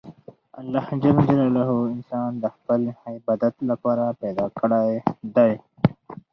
الله 0.59 0.85
جل 1.03 1.17
جلاله 1.27 1.65
انسان 1.93 2.29
د 2.41 2.45
خپل 2.55 2.81
عبادت 3.09 3.55
له 3.67 3.75
پاره 3.83 4.07
پیدا 4.21 4.45
کړى 4.59 4.89
دئ. 5.35 5.53